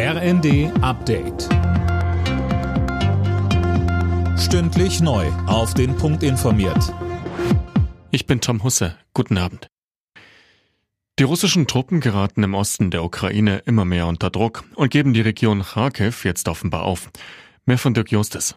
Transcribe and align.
RND 0.00 0.70
Update. 0.80 1.48
Stündlich 4.38 5.00
neu. 5.00 5.26
Auf 5.48 5.74
den 5.74 5.96
Punkt 5.96 6.22
informiert. 6.22 6.94
Ich 8.12 8.24
bin 8.24 8.40
Tom 8.40 8.62
Husse. 8.62 8.96
Guten 9.12 9.38
Abend. 9.38 9.66
Die 11.18 11.24
russischen 11.24 11.66
Truppen 11.66 11.98
geraten 11.98 12.44
im 12.44 12.54
Osten 12.54 12.92
der 12.92 13.02
Ukraine 13.02 13.58
immer 13.66 13.84
mehr 13.84 14.06
unter 14.06 14.30
Druck 14.30 14.62
und 14.76 14.92
geben 14.92 15.14
die 15.14 15.20
Region 15.20 15.64
Kharkiv 15.64 16.24
jetzt 16.24 16.46
offenbar 16.46 16.84
auf. 16.84 17.10
Mehr 17.66 17.78
von 17.78 17.92
Dirk 17.92 18.12
Justus. 18.12 18.54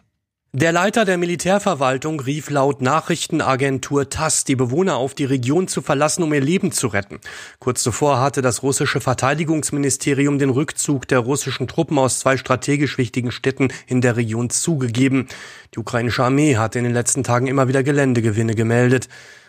Der 0.54 0.70
Leiter 0.70 1.06
der 1.06 1.16
Militärverwaltung 1.16 2.20
rief 2.20 2.50
laut 2.50 2.82
Nachrichtenagentur 2.82 4.10
TASS 4.10 4.44
die 4.44 4.54
Bewohner 4.54 4.96
auf, 4.96 5.14
die 5.14 5.24
Region 5.24 5.66
zu 5.66 5.80
verlassen, 5.80 6.22
um 6.22 6.34
ihr 6.34 6.42
Leben 6.42 6.72
zu 6.72 6.88
retten. 6.88 7.20
Kurz 7.58 7.82
zuvor 7.82 8.20
hatte 8.20 8.42
das 8.42 8.62
russische 8.62 9.00
Verteidigungsministerium 9.00 10.38
den 10.38 10.50
Rückzug 10.50 11.08
der 11.08 11.20
russischen 11.20 11.68
Truppen 11.68 11.98
aus 11.98 12.18
zwei 12.18 12.36
strategisch 12.36 12.98
wichtigen 12.98 13.32
Städten 13.32 13.68
in 13.86 14.02
der 14.02 14.18
Region 14.18 14.50
zugegeben. 14.50 15.26
Die 15.74 15.78
ukrainische 15.78 16.22
Armee 16.22 16.58
hatte 16.58 16.76
in 16.76 16.84
den 16.84 16.92
letzten 16.92 17.24
Tagen 17.24 17.46
immer 17.46 17.66
wieder 17.68 17.82
Geländegewinne 17.82 18.54
gemeldet. 18.54 19.08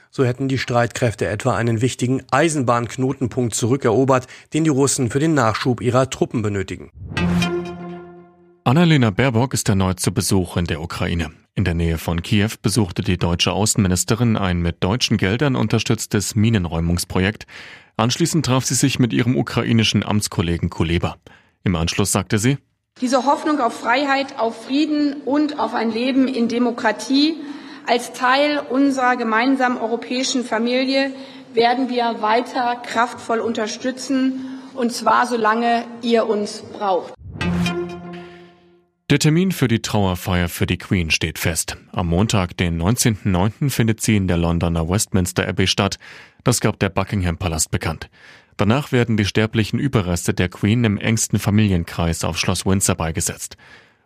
So 0.09 0.23
hätten 0.23 0.47
die 0.47 0.57
Streitkräfte 0.57 1.27
etwa 1.27 1.57
einen 1.57 1.81
wichtigen 1.81 2.23
Eisenbahnknotenpunkt 2.31 3.53
zurückerobert, 3.53 4.27
den 4.53 4.63
die 4.63 4.69
Russen 4.69 5.09
für 5.09 5.19
den 5.19 5.33
Nachschub 5.33 5.81
ihrer 5.81 6.09
Truppen 6.09 6.41
benötigen. 6.43 6.91
Annalena 8.65 9.09
Baerbock 9.09 9.53
ist 9.53 9.67
erneut 9.67 9.99
zu 9.99 10.13
Besuch 10.13 10.55
in 10.55 10.63
der 10.63 10.79
Ukraine. 10.79 11.31
In 11.53 11.65
der 11.65 11.73
Nähe 11.73 11.97
von 11.97 12.21
Kiew 12.21 12.51
besuchte 12.61 13.01
die 13.01 13.17
deutsche 13.17 13.51
Außenministerin 13.51 14.37
ein 14.37 14.61
mit 14.61 14.81
deutschen 14.81 15.17
Geldern 15.17 15.57
unterstütztes 15.57 16.35
Minenräumungsprojekt. 16.35 17.45
Anschließend 17.97 18.45
traf 18.45 18.63
sie 18.63 18.75
sich 18.75 18.99
mit 18.99 19.11
ihrem 19.11 19.35
ukrainischen 19.35 20.01
Amtskollegen 20.01 20.69
Kuleba. 20.69 21.17
Im 21.65 21.75
Anschluss 21.75 22.13
sagte 22.13 22.37
sie, 22.37 22.57
diese 23.01 23.25
Hoffnung 23.25 23.59
auf 23.59 23.77
Freiheit, 23.77 24.39
auf 24.39 24.63
Frieden 24.63 25.15
und 25.25 25.59
auf 25.59 25.73
ein 25.73 25.91
Leben 25.91 26.29
in 26.29 26.47
Demokratie 26.47 27.35
als 27.85 28.13
Teil 28.13 28.61
unserer 28.69 29.17
gemeinsamen 29.17 29.77
europäischen 29.77 30.45
Familie 30.45 31.13
werden 31.53 31.89
wir 31.89 32.21
weiter 32.21 32.77
kraftvoll 32.81 33.41
unterstützen, 33.41 34.61
und 34.73 34.93
zwar 34.93 35.27
solange 35.27 35.83
ihr 36.01 36.29
uns 36.29 36.61
braucht. 36.61 37.13
Der 39.13 39.19
Termin 39.19 39.51
für 39.51 39.67
die 39.67 39.83
Trauerfeier 39.83 40.49
für 40.49 40.65
die 40.65 40.79
Queen 40.79 41.11
steht 41.11 41.37
fest. 41.37 41.77
Am 41.91 42.07
Montag, 42.07 42.57
den 42.57 42.81
19.09., 42.81 43.69
findet 43.69 44.01
sie 44.01 44.15
in 44.15 44.27
der 44.27 44.37
Londoner 44.37 44.89
Westminster 44.89 45.47
Abbey 45.47 45.67
statt. 45.67 45.99
Das 46.43 46.61
gab 46.61 46.79
der 46.79 46.89
Buckingham 46.89 47.37
Palast 47.37 47.69
bekannt. 47.69 48.09
Danach 48.57 48.91
werden 48.91 49.15
die 49.15 49.25
sterblichen 49.25 49.77
Überreste 49.77 50.33
der 50.33 50.49
Queen 50.49 50.83
im 50.83 50.97
engsten 50.97 51.37
Familienkreis 51.37 52.23
auf 52.23 52.39
Schloss 52.39 52.65
Windsor 52.65 52.95
beigesetzt. 52.95 53.55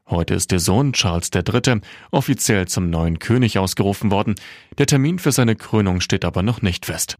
Heute 0.09 0.33
ist 0.33 0.51
der 0.51 0.59
Sohn 0.59 0.91
Charles 0.91 1.29
III. 1.33 1.79
offiziell 2.11 2.67
zum 2.67 2.89
neuen 2.89 3.19
König 3.19 3.57
ausgerufen 3.57 4.11
worden. 4.11 4.35
Der 4.77 4.87
Termin 4.87 5.19
für 5.19 5.31
seine 5.31 5.55
Krönung 5.55 6.01
steht 6.01 6.25
aber 6.25 6.43
noch 6.43 6.61
nicht 6.61 6.85
fest. 6.85 7.17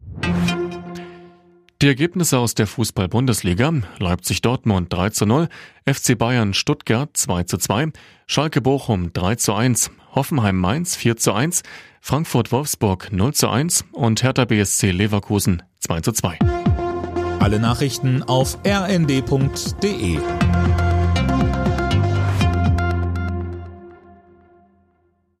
Die 1.80 1.86
Ergebnisse 1.86 2.40
aus 2.40 2.54
der 2.54 2.66
Fußball-Bundesliga: 2.66 3.72
Leipzig 4.00 4.42
Dortmund 4.42 4.92
3 4.92 5.10
zu 5.10 5.26
0, 5.26 5.48
FC 5.86 6.18
Bayern 6.18 6.52
Stuttgart 6.52 7.10
2 7.16 7.44
zu 7.44 7.56
2, 7.56 7.92
Schalke 8.26 8.60
Bochum 8.60 9.12
3 9.12 9.36
zu 9.36 9.54
1, 9.54 9.92
Hoffenheim 10.12 10.56
Mainz 10.56 10.96
4 10.96 11.18
zu 11.18 11.32
1, 11.32 11.62
Frankfurt 12.00 12.50
Wolfsburg 12.50 13.12
0 13.12 13.32
zu 13.32 13.48
1 13.48 13.84
und 13.92 14.24
Hertha 14.24 14.44
BSC 14.44 14.90
Leverkusen 14.90 15.62
2 15.78 16.00
zu 16.00 16.10
2. 16.10 16.40
Alle 17.38 17.60
Nachrichten 17.60 18.24
auf 18.24 18.58
rnd.de 18.66 20.18